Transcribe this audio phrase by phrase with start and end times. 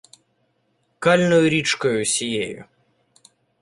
[0.99, 2.65] Кальною річкою сією